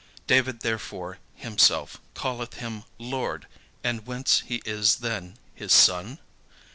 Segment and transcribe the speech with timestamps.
[0.35, 3.45] "'David therefore himself calleth him 'Lord';
[3.83, 6.17] and whence is he then his son?"